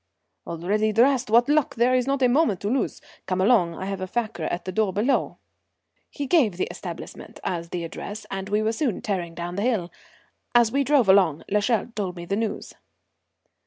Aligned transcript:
"Already 0.47 0.91
dressed? 0.91 1.29
What 1.29 1.47
luck! 1.47 1.75
There 1.75 1.93
is 1.93 2.07
not 2.07 2.23
a 2.23 2.27
moment 2.27 2.59
to 2.61 2.69
lose. 2.69 3.01
Come 3.27 3.39
along. 3.39 3.75
I've 3.75 4.01
a 4.01 4.07
fiacre 4.07 4.45
at 4.49 4.65
the 4.65 4.71
door 4.71 4.91
below." 4.91 5.37
He 6.09 6.25
gave 6.25 6.57
the 6.57 6.67
établissement 6.71 7.39
as 7.43 7.69
the 7.69 7.83
address, 7.83 8.25
and 8.31 8.49
we 8.49 8.63
were 8.63 8.71
soon 8.73 9.03
tearing 9.03 9.35
down 9.35 9.57
the 9.57 9.61
hill. 9.61 9.91
As 10.55 10.71
we 10.71 10.83
drove 10.83 11.07
along 11.07 11.43
l'Echelle 11.49 11.91
told 11.93 12.15
me 12.15 12.25
the 12.25 12.35
news. 12.35 12.73